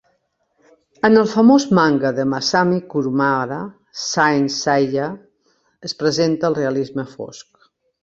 En 1.09 1.19
el 1.23 1.29
famós 1.33 1.67
manga 1.79 2.11
de 2.21 2.25
Massami 2.31 2.81
Kurumada, 2.95 3.61
"Saint 4.07 4.51
Seiya", 4.59 5.13
es 5.91 5.99
presenta 6.05 6.53
el 6.55 6.61
realisme 6.65 7.11
fosc. 7.17 7.67